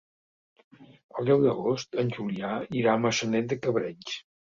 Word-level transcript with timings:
El 1.19 1.27
deu 1.31 1.43
d'agost 1.43 1.97
en 2.03 2.09
Julià 2.15 2.55
irà 2.79 2.95
a 2.95 3.03
Maçanet 3.03 3.53
de 3.53 3.59
Cabrenys. 3.67 4.17